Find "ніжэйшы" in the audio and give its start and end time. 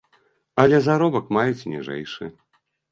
1.77-2.35